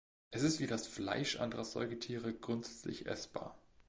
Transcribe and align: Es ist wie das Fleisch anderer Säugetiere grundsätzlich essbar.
Es 0.31 0.41
ist 0.41 0.59
wie 0.59 0.65
das 0.65 0.87
Fleisch 0.87 1.35
anderer 1.35 1.63
Säugetiere 1.63 2.33
grundsätzlich 2.33 3.05
essbar. 3.05 3.55